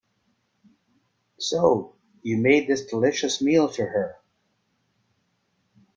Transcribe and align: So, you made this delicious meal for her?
So, 1.37 1.93
you 2.23 2.37
made 2.37 2.67
this 2.67 2.87
delicious 2.87 3.39
meal 3.39 3.67
for 3.67 3.85
her? 3.85 4.17